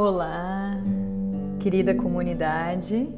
[0.00, 0.80] Olá,
[1.58, 3.08] querida comunidade.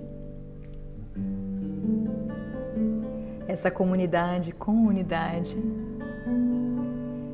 [3.47, 5.63] Essa comunidade com unidade.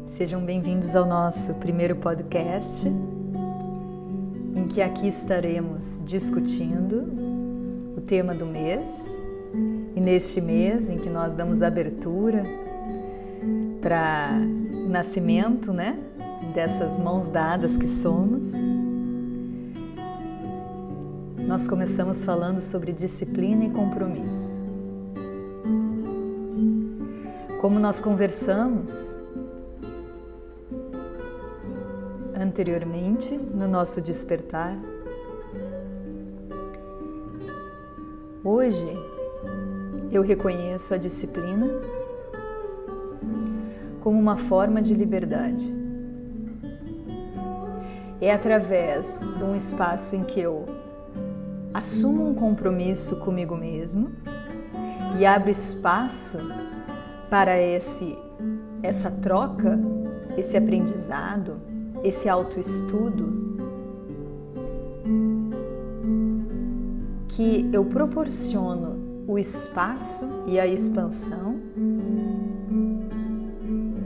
[0.09, 2.89] Sejam bem-vindos ao nosso primeiro podcast,
[4.57, 7.05] em que aqui estaremos discutindo
[7.97, 9.17] o tema do mês.
[9.95, 12.43] E neste mês em que nós damos abertura
[13.81, 14.41] para
[14.73, 15.97] o nascimento, né,
[16.53, 18.53] dessas mãos dadas que somos,
[21.57, 24.61] nós começamos falando sobre disciplina e compromisso.
[27.62, 29.17] Como nós conversamos
[32.39, 34.77] anteriormente no nosso despertar,
[38.44, 38.93] hoje
[40.12, 41.71] eu reconheço a disciplina
[44.03, 45.75] como uma forma de liberdade.
[48.21, 50.86] É através de um espaço em que eu
[51.76, 54.10] assumo um compromisso comigo mesmo
[55.19, 56.38] e abro espaço
[57.28, 58.16] para esse
[58.82, 59.78] essa troca,
[60.38, 61.60] esse aprendizado,
[62.03, 63.59] esse autoestudo
[67.28, 71.60] que eu proporciono o espaço e a expansão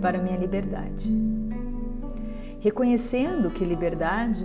[0.00, 1.08] para minha liberdade.
[2.58, 4.44] Reconhecendo que liberdade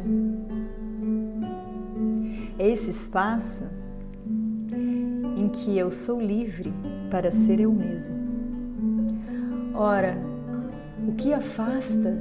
[2.58, 3.70] esse espaço
[5.38, 6.74] em que eu sou livre
[7.12, 8.16] para ser eu mesmo.
[9.74, 10.18] Ora,
[11.08, 12.18] o que afasta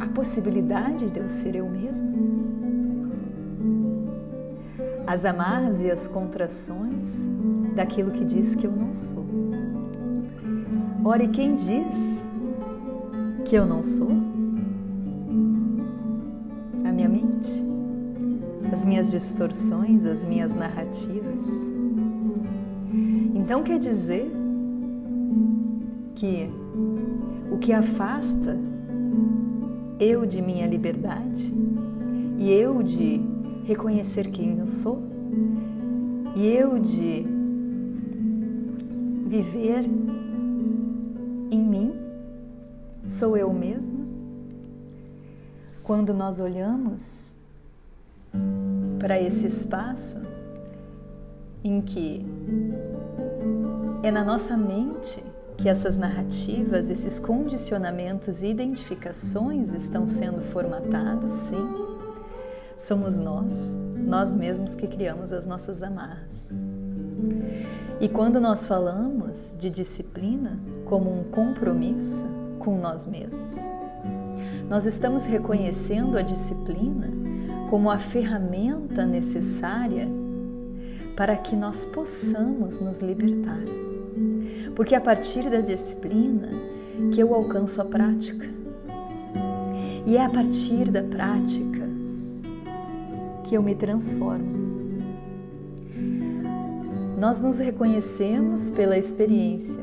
[0.00, 2.28] a possibilidade de eu ser eu mesmo?
[5.06, 7.24] As amarras e as contrações
[7.74, 9.24] daquilo que diz que eu não sou.
[11.04, 12.22] Ora, e quem diz
[13.44, 14.27] que eu não sou?
[18.98, 21.46] Minhas distorções, as minhas narrativas.
[23.32, 24.28] Então quer dizer
[26.16, 26.50] que
[27.52, 28.58] o que afasta
[30.00, 31.54] eu de minha liberdade
[32.38, 33.20] e eu de
[33.66, 35.00] reconhecer quem eu sou
[36.34, 37.24] e eu de
[39.28, 39.84] viver
[41.52, 41.94] em mim
[43.06, 44.08] sou eu mesmo?
[45.84, 47.37] Quando nós olhamos
[48.98, 50.22] para esse espaço
[51.62, 52.24] em que
[54.02, 55.22] é na nossa mente
[55.56, 61.68] que essas narrativas, esses condicionamentos e identificações estão sendo formatados, sim,
[62.76, 66.52] somos nós, nós mesmos que criamos as nossas amarras.
[68.00, 72.24] E quando nós falamos de disciplina como um compromisso
[72.60, 73.56] com nós mesmos,
[74.68, 77.27] nós estamos reconhecendo a disciplina
[77.68, 80.08] como a ferramenta necessária
[81.16, 83.62] para que nós possamos nos libertar.
[84.74, 86.48] Porque é a partir da disciplina
[87.12, 88.46] que eu alcanço a prática.
[90.06, 91.86] E é a partir da prática
[93.44, 94.58] que eu me transformo.
[97.18, 99.82] Nós nos reconhecemos pela experiência,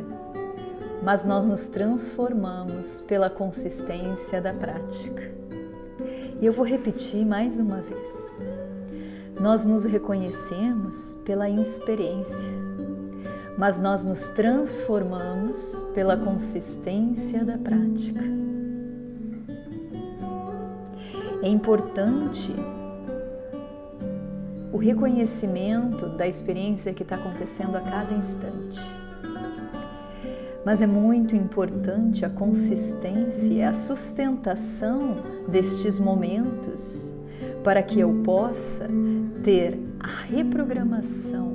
[1.03, 5.44] mas nós nos transformamos pela consistência da prática.
[6.41, 8.35] E eu vou repetir mais uma vez.
[9.39, 12.51] Nós nos reconhecemos pela experiência,
[13.57, 18.21] mas nós nos transformamos pela consistência da prática.
[21.41, 22.53] É importante
[24.73, 29.04] o reconhecimento da experiência que está acontecendo a cada instante
[30.65, 35.17] mas é muito importante a consistência a sustentação
[35.47, 37.13] destes momentos
[37.63, 38.89] para que eu possa
[39.43, 41.53] ter a reprogramação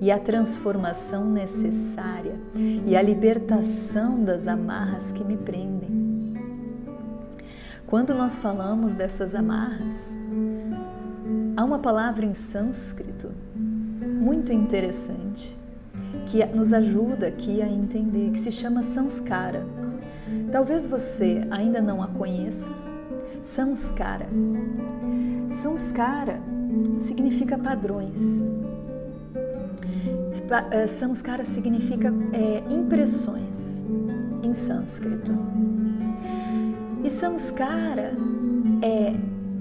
[0.00, 2.34] e a transformação necessária
[2.86, 5.88] e a libertação das amarras que me prendem.
[7.86, 10.16] Quando nós falamos dessas amarras,
[11.56, 15.56] há uma palavra em sânscrito muito interessante
[16.28, 19.66] que nos ajuda aqui a entender, que se chama Sanskara.
[20.52, 22.70] Talvez você ainda não a conheça.
[23.42, 24.26] Sanskara.
[25.50, 26.40] Sanskara
[26.98, 28.44] significa padrões.
[30.70, 33.84] Eh, Sanskara significa é, impressões
[34.42, 35.32] em sânscrito.
[37.04, 38.12] E Sanskara
[38.82, 39.14] é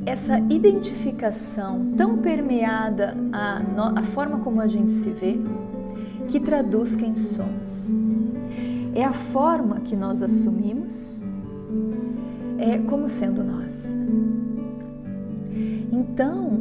[0.05, 3.61] essa identificação tão permeada a,
[3.99, 5.37] a forma como a gente se vê,
[6.27, 7.91] que traduz quem somos.
[8.93, 11.23] É a forma que nós assumimos
[12.57, 13.97] é, como sendo nós.
[15.91, 16.59] Então,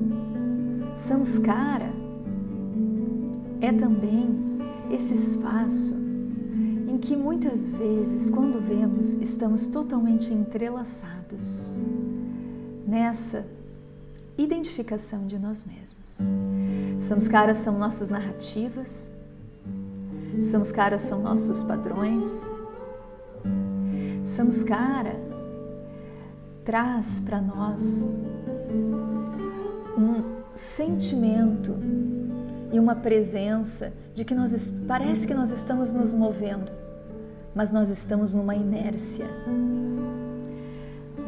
[0.94, 1.90] samskara
[3.60, 4.28] é também
[4.90, 5.94] esse espaço
[6.88, 11.80] em que muitas vezes, quando vemos, estamos totalmente entrelaçados
[12.86, 13.46] nessa
[14.38, 16.18] identificação de nós mesmos.
[16.98, 19.10] Samskaras são nossas narrativas,
[20.40, 22.46] samskaras são nossos padrões.
[24.24, 25.16] Samskara
[26.64, 28.06] traz para nós
[29.96, 30.22] um
[30.54, 31.76] sentimento
[32.72, 36.72] e uma presença de que nós parece que nós estamos nos movendo,
[37.54, 39.26] mas nós estamos numa inércia.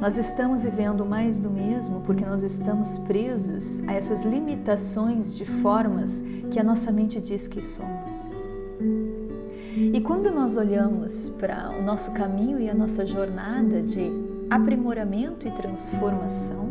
[0.00, 6.22] Nós estamos vivendo mais do mesmo porque nós estamos presos a essas limitações de formas
[6.50, 8.37] que a nossa mente diz que somos.
[8.80, 14.10] E quando nós olhamos para o nosso caminho e a nossa jornada de
[14.50, 16.68] aprimoramento e transformação,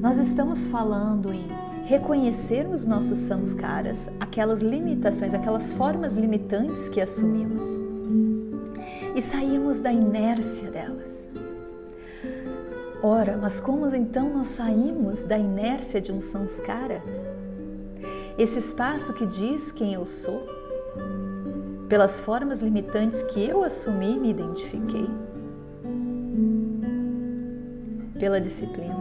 [0.00, 1.48] nós estamos falando em
[1.84, 7.66] reconhecer os nossos samskaras, aquelas limitações, aquelas formas limitantes que assumimos
[9.14, 11.28] e sairmos da inércia delas.
[13.02, 17.02] Ora, mas como então nós saímos da inércia de um samskara?
[18.38, 20.42] Esse espaço que diz quem eu sou,
[21.88, 25.08] pelas formas limitantes que eu assumi e me identifiquei,
[28.18, 28.94] pela disciplina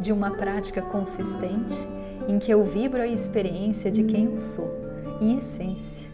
[0.00, 1.76] de uma prática consistente
[2.28, 4.70] em que eu vibro a experiência de quem eu sou,
[5.20, 6.08] em essência.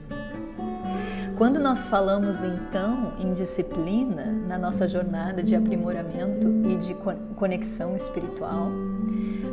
[1.37, 6.97] Quando nós falamos então em disciplina na nossa jornada de aprimoramento e de
[7.35, 8.71] conexão espiritual,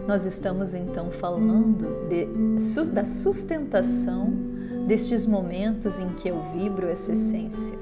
[0.07, 2.25] nós estamos então falando de,
[2.89, 4.33] da sustentação
[4.87, 7.77] destes momentos em que eu vibro essa essência.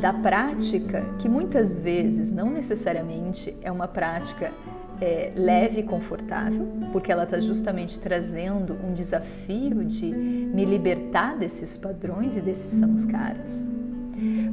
[0.00, 4.52] Da prática, que muitas vezes não necessariamente é uma prática
[5.00, 11.76] é, leve e confortável, porque ela está justamente trazendo um desafio de me libertar desses
[11.76, 13.62] padrões e desses samskaras.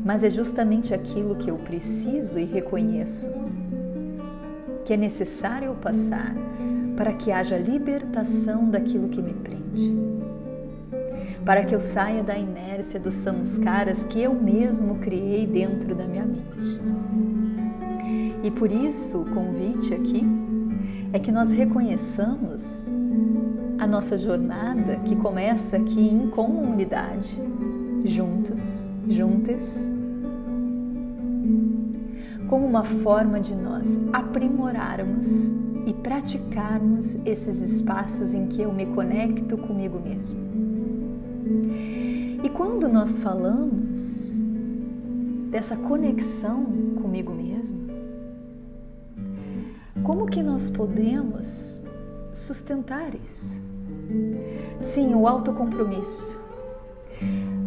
[0.04, 3.30] Mas é justamente aquilo que eu preciso e reconheço
[4.88, 6.34] que é necessário passar
[6.96, 10.17] para que haja libertação daquilo que me prende.
[11.48, 16.26] Para que eu saia da inércia dos samskaras que eu mesmo criei dentro da minha
[16.26, 16.82] mente.
[18.44, 20.26] E por isso o convite aqui
[21.14, 22.86] é que nós reconheçamos
[23.80, 27.42] a nossa jornada que começa aqui em comunidade,
[28.04, 29.78] juntos, juntas,
[32.50, 35.54] como uma forma de nós aprimorarmos
[35.86, 40.57] e praticarmos esses espaços em que eu me conecto comigo mesmo.
[42.58, 44.42] Quando nós falamos
[45.52, 46.66] dessa conexão
[47.00, 47.88] comigo mesmo,
[50.04, 51.86] como que nós podemos
[52.34, 53.56] sustentar isso?
[54.82, 56.36] Sim, o autocompromisso.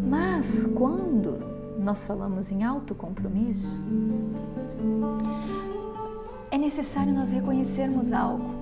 [0.08, 1.38] Mas quando
[1.78, 3.80] nós falamos em autocompromisso,
[6.50, 8.59] é necessário nós reconhecermos algo.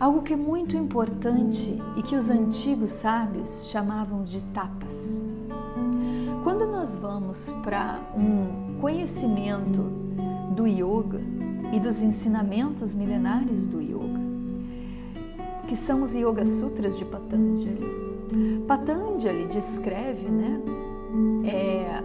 [0.00, 5.22] Algo que é muito importante e que os antigos sábios chamavam de tapas.
[6.42, 9.82] Quando nós vamos para um conhecimento
[10.56, 11.20] do yoga,
[11.72, 14.20] e dos ensinamentos milenares do yoga,
[15.68, 18.64] que são os Yoga Sutras de Patanjali.
[18.66, 20.60] Patanjali descreve né,
[21.44, 22.02] é,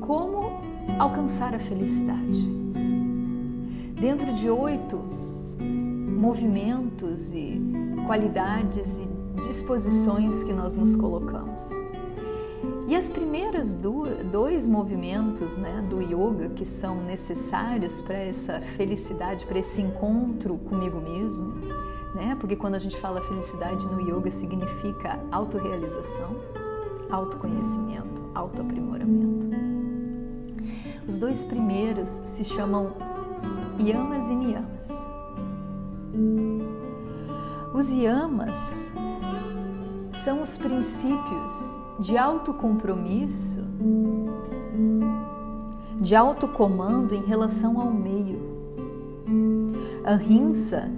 [0.00, 0.60] como
[0.98, 2.58] alcançar a felicidade.
[3.98, 5.00] Dentro de oito
[6.18, 7.62] movimentos e
[8.06, 11.70] qualidades e disposições que nós nos colocamos.
[12.88, 19.58] E as primeiras dois movimentos né, do yoga que são necessários para essa felicidade, para
[19.58, 21.54] esse encontro comigo mesmo,
[22.14, 22.36] né?
[22.40, 26.34] Porque quando a gente fala felicidade no yoga significa autorrealização,
[27.10, 29.48] autoconhecimento, autoaprimoramento.
[31.06, 32.94] Os dois primeiros se chamam
[33.78, 35.17] yamas e niyamas.
[37.74, 38.92] Os yamas
[40.24, 43.64] são os princípios de autocompromisso,
[46.00, 48.40] de autocomando em relação ao meio.
[50.04, 50.90] Ahimsa,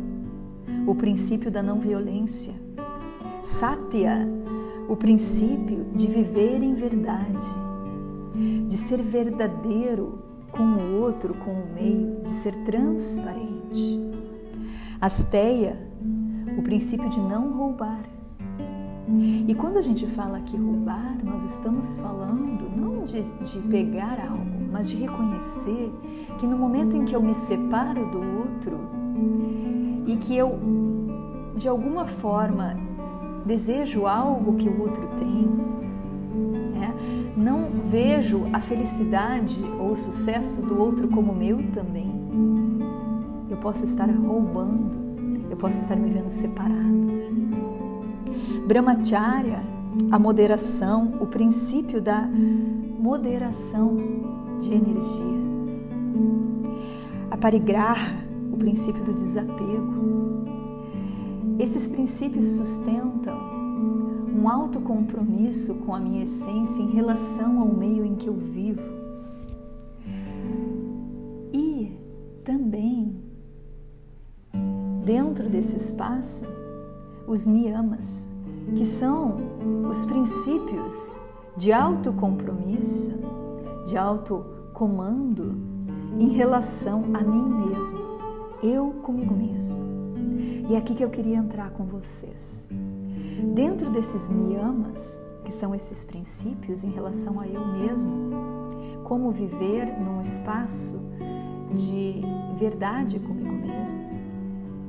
[0.86, 2.54] o princípio da não violência.
[3.42, 4.28] Satya,
[4.88, 7.54] o princípio de viver em verdade,
[8.68, 10.18] de ser verdadeiro
[10.50, 14.10] com o outro, com o meio, de ser transparente.
[15.00, 15.78] Asteia,
[16.59, 18.02] o princípio de não roubar
[19.49, 24.69] E quando a gente fala aqui roubar, nós estamos falando não de, de pegar algo,
[24.71, 25.90] mas de reconhecer
[26.38, 28.78] que no momento em que eu me separo do outro
[30.07, 30.59] e que eu,
[31.57, 32.76] de alguma forma,
[33.47, 35.49] desejo algo que o outro tem,
[36.78, 36.95] né?
[37.35, 42.21] não vejo a felicidade ou o sucesso do outro como meu também,
[43.50, 44.97] eu posso estar roubando,
[45.50, 47.11] eu posso estar me vendo separado.
[48.66, 49.61] Brahmacharya,
[50.11, 53.97] a moderação, o princípio da moderação
[54.61, 55.40] de energia.
[57.30, 60.45] A parigraha, o princípio do desapego.
[61.59, 63.38] Esses princípios sustentam
[64.33, 68.80] um alto compromisso com a minha essência em relação ao meio em que eu vivo.
[71.52, 71.92] E
[72.45, 73.00] também,
[75.11, 76.47] dentro desse espaço,
[77.26, 78.29] os niyamas,
[78.76, 79.35] que são
[79.90, 81.21] os princípios
[81.57, 83.11] de autocompromisso,
[83.88, 85.57] de autocomando
[86.17, 87.99] em relação a mim mesmo,
[88.62, 89.81] eu comigo mesmo.
[90.69, 92.69] E é aqui que eu queria entrar com vocês.
[93.52, 98.31] Dentro desses niyamas, que são esses princípios em relação a eu mesmo,
[99.02, 101.00] como viver num espaço
[101.75, 102.21] de
[102.57, 103.39] verdade comigo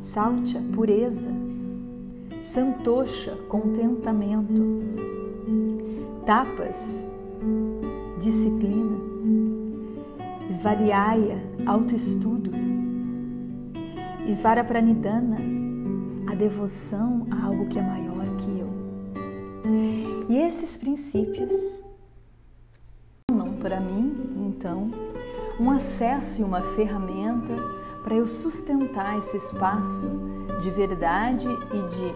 [0.01, 1.29] saltya, pureza,
[2.43, 4.81] santosha, contentamento,
[6.25, 7.01] tapas,
[8.20, 8.98] disciplina,
[10.51, 12.51] svariaya, autoestudo,
[14.27, 15.38] svarapranidana,
[16.29, 18.70] a devoção a algo que é maior que eu.
[20.27, 21.84] E esses princípios
[23.31, 24.13] não para mim,
[24.48, 24.89] então,
[25.60, 27.55] um acesso e uma ferramenta
[28.03, 30.10] para eu sustentar esse espaço
[30.62, 32.15] de verdade e de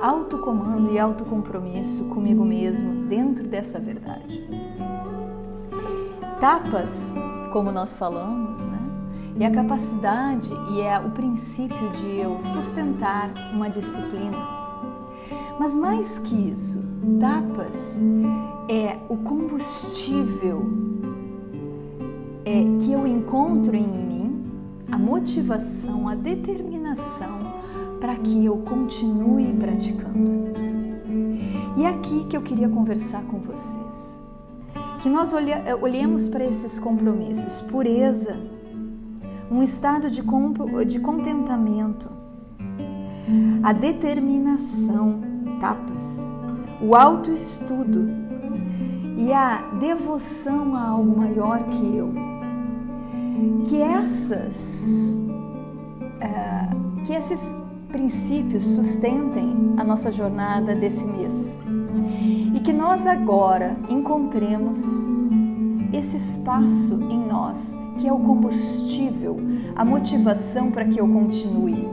[0.00, 4.46] autocomando e autocompromisso comigo mesmo dentro dessa verdade.
[6.40, 7.14] Tapas,
[7.52, 8.78] como nós falamos, né?
[9.40, 14.36] É a capacidade e é o princípio de eu sustentar uma disciplina.
[15.58, 16.84] Mas mais que isso,
[17.18, 18.00] tapas
[18.68, 20.62] é o combustível
[22.44, 24.23] é, que eu encontro em mim,
[24.90, 27.38] a motivação, a determinação
[28.00, 30.52] para que eu continue praticando.
[31.76, 34.18] E é aqui que eu queria conversar com vocês.
[35.02, 35.32] Que nós
[35.80, 38.38] olhemos para esses compromissos, pureza,
[39.50, 40.22] um estado de,
[40.86, 42.10] de contentamento,
[43.62, 45.20] a determinação,
[45.60, 46.26] tapas,
[46.80, 48.06] o autoestudo
[49.16, 52.33] e a devoção a algo maior que eu.
[53.66, 54.86] Que essas,
[56.20, 57.40] uh, que esses
[57.90, 61.60] princípios sustentem a nossa jornada desse mês.
[62.54, 65.12] E que nós agora encontremos
[65.92, 69.36] esse espaço em nós que é o combustível,
[69.76, 71.88] a motivação para que eu continue.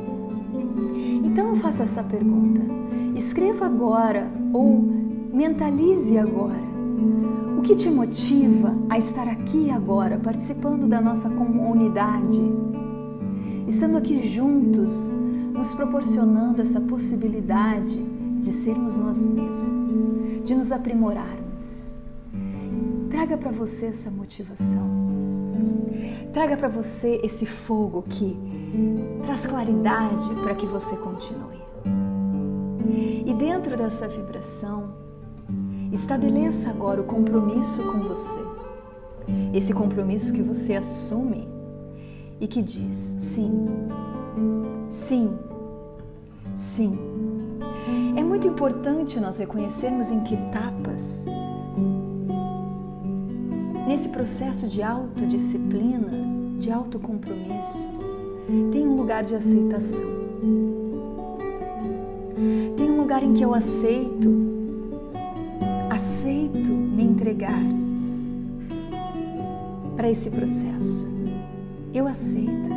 [1.24, 2.62] Então eu faço essa pergunta.
[3.16, 4.82] Escreva agora ou
[5.32, 6.71] mentalize agora.
[7.58, 12.42] O que te motiva a estar aqui agora, participando da nossa comunidade?
[13.68, 15.12] Estando aqui juntos,
[15.54, 18.02] nos proporcionando essa possibilidade
[18.40, 19.88] de sermos nós mesmos,
[20.44, 21.98] de nos aprimorarmos.
[23.10, 24.90] Traga para você essa motivação.
[26.34, 28.36] Traga para você esse fogo que
[29.24, 31.62] traz claridade para que você continue.
[33.26, 35.01] E dentro dessa vibração,
[35.92, 38.40] estabeleça agora o compromisso com você.
[39.54, 41.48] Esse compromisso que você assume
[42.40, 43.68] e que diz: sim,
[44.92, 45.40] Sim,
[46.56, 47.00] sim.
[48.18, 51.24] É muito importante nós reconhecermos em que etapas,
[53.88, 56.12] nesse processo de autodisciplina,
[56.60, 57.88] de autocompromisso,
[58.74, 60.12] tem um lugar de aceitação.
[62.76, 64.30] Tem um lugar em que eu aceito,
[65.92, 67.62] aceito me entregar
[69.98, 71.06] para esse processo.
[71.94, 72.70] Eu aceito.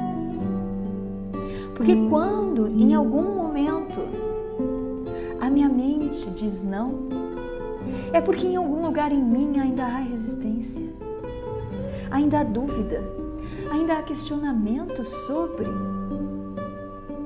[1.77, 4.01] Porque quando em algum momento
[5.41, 7.09] a minha mente diz não,
[8.13, 10.85] é porque em algum lugar em mim ainda há resistência,
[12.11, 13.01] ainda há dúvida,
[13.71, 15.67] ainda há questionamento sobre: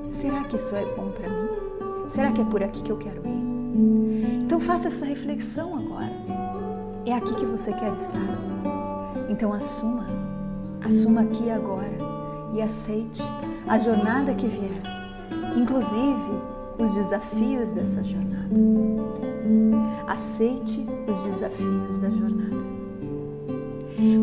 [0.07, 1.49] será que isso é bom para mim?
[2.07, 4.38] Será que é por aqui que eu quero ir?
[4.49, 6.11] Então faça essa reflexão agora.
[7.05, 8.19] É aqui que você quer estar.
[9.29, 10.07] Então assuma,
[10.83, 11.95] assuma aqui agora
[12.55, 13.21] e aceite
[13.67, 14.81] a jornada que vier,
[15.55, 16.31] inclusive
[16.79, 18.49] os desafios dessa jornada.
[20.07, 22.57] Aceite os desafios da jornada.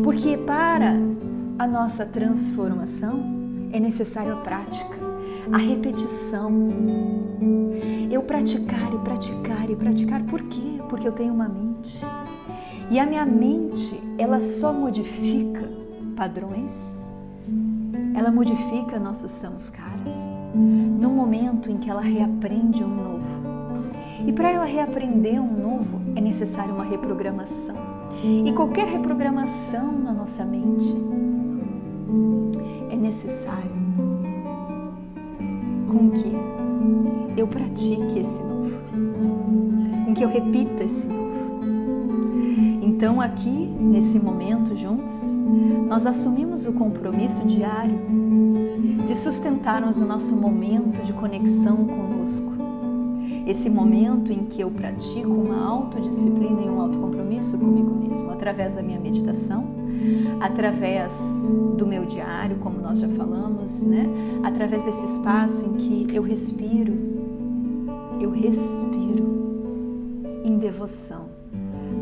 [0.03, 0.91] Porque para
[1.57, 3.23] a nossa transformação
[3.71, 5.06] é necessária a prática,
[5.51, 6.51] a repetição.
[8.11, 10.79] Eu praticar e praticar e praticar, por quê?
[10.89, 11.99] Porque eu tenho uma mente.
[12.89, 15.69] E a minha mente, ela só modifica
[16.15, 16.97] padrões,
[18.15, 20.15] ela modifica nossos samskaras
[20.55, 23.27] no momento em que ela reaprende um novo.
[24.25, 27.75] E para ela reaprender um novo, é necessário uma reprogramação.
[28.23, 30.95] E qualquer reprogramação na nossa mente
[32.89, 33.76] é necessário
[35.97, 38.71] com que eu pratique esse novo,
[40.05, 41.27] com que eu repita esse novo.
[42.83, 45.37] Então, aqui, nesse momento juntos,
[45.87, 47.99] nós assumimos o compromisso diário
[49.07, 52.53] de sustentarmos o nosso momento de conexão conosco.
[53.47, 58.81] Esse momento em que eu pratico uma autodisciplina e um autocompromisso comigo mesmo, através da
[58.81, 59.65] minha meditação,
[60.39, 61.13] através
[61.77, 64.05] do meu diário, como nós já falamos, né?
[64.43, 66.93] Através desse espaço em que eu respiro,
[68.19, 69.27] eu respiro
[70.43, 71.27] em devoção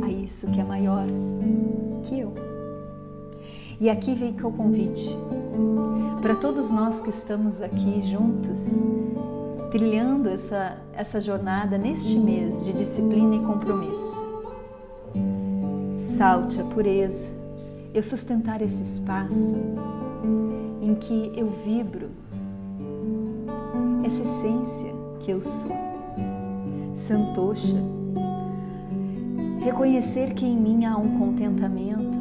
[0.01, 1.05] a isso que é maior
[2.03, 2.34] que eu.
[3.79, 5.15] E aqui vem que o convite
[6.25, 8.84] para todos nós que estamos aqui juntos,
[9.69, 14.25] trilhando essa, essa jornada neste mês de disciplina e compromisso.
[16.08, 17.27] Salte a pureza,
[17.95, 19.58] eu sustentar esse espaço
[20.81, 22.10] em que eu vibro
[24.03, 25.71] essa essência que eu sou.
[26.93, 27.81] Santosha
[29.62, 32.19] reconhecer que em mim há um contentamento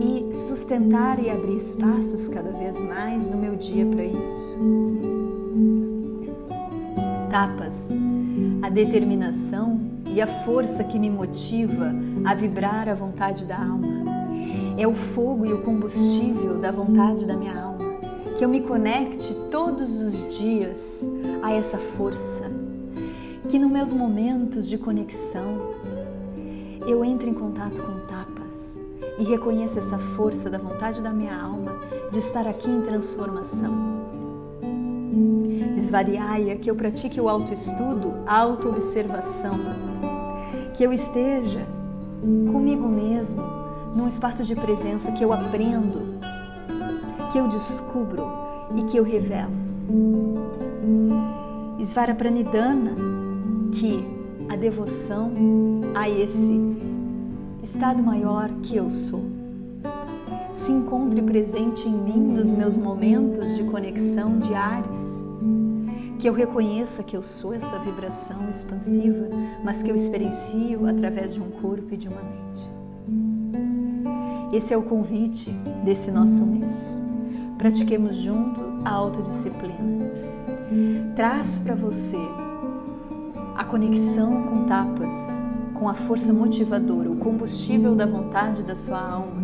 [0.00, 4.54] e sustentar e abrir espaços cada vez mais no meu dia para isso.
[7.30, 7.90] Tapas,
[8.62, 11.92] a determinação e a força que me motiva
[12.24, 14.04] a vibrar a vontade da alma.
[14.78, 17.94] É o fogo e o combustível da vontade da minha alma.
[18.38, 21.08] Que eu me conecte todos os dias
[21.42, 22.50] a essa força
[23.48, 25.74] que nos meus momentos de conexão
[26.86, 28.78] eu entre em contato com tapas
[29.18, 31.78] e reconheça essa força da vontade da minha alma
[32.10, 34.04] de estar aqui em transformação.
[35.76, 39.60] Esvariaia, que eu pratique o autoestudo, a autoobservação,
[40.74, 41.66] que eu esteja
[42.52, 43.42] comigo mesmo
[43.94, 46.18] num espaço de presença que eu aprendo,
[47.32, 48.26] que eu descubro
[48.76, 49.64] e que eu revelo.
[51.84, 52.94] Svara Pranidana,
[53.72, 54.04] que
[54.48, 55.30] a devoção
[55.94, 56.60] a esse
[57.62, 59.24] estado maior que eu sou
[60.54, 65.23] se encontre presente em mim nos meus momentos de conexão diários.
[66.18, 69.28] Que eu reconheça que eu sou essa vibração expansiva,
[69.62, 72.74] mas que eu experiencio através de um corpo e de uma mente.
[74.52, 75.50] Esse é o convite
[75.84, 76.98] desse nosso mês.
[77.58, 80.10] Pratiquemos junto a autodisciplina.
[81.16, 82.18] Traz para você
[83.56, 85.42] a conexão com tapas,
[85.74, 89.42] com a força motivadora, o combustível da vontade da sua alma,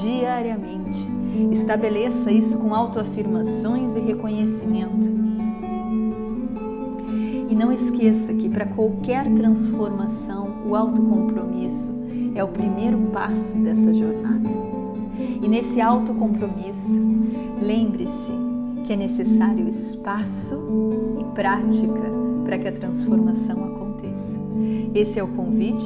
[0.00, 1.08] diariamente.
[1.52, 5.29] Estabeleça isso com autoafirmações e reconhecimento.
[7.60, 11.92] Não esqueça que para qualquer transformação, o autocompromisso
[12.34, 14.48] é o primeiro passo dessa jornada.
[15.42, 16.98] E nesse autocompromisso,
[17.60, 18.32] lembre-se
[18.86, 20.54] que é necessário espaço
[21.20, 22.10] e prática
[22.46, 24.38] para que a transformação aconteça.
[24.94, 25.84] Esse é o convite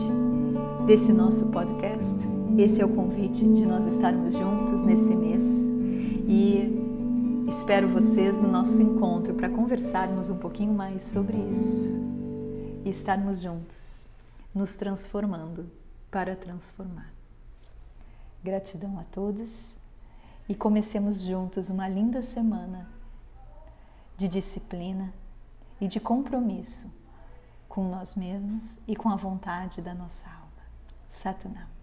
[0.86, 2.14] desse nosso podcast.
[2.56, 5.44] Esse é o convite de nós estarmos juntos nesse mês
[6.28, 6.83] e
[7.48, 11.88] espero vocês no nosso encontro para conversarmos um pouquinho mais sobre isso
[12.84, 14.06] e estarmos juntos,
[14.54, 15.70] nos transformando
[16.10, 17.12] para transformar.
[18.42, 19.72] Gratidão a todos
[20.48, 22.88] e comecemos juntos uma linda semana
[24.16, 25.12] de disciplina
[25.80, 26.92] e de compromisso
[27.68, 30.44] com nós mesmos e com a vontade da nossa alma.
[31.08, 31.73] Satanam.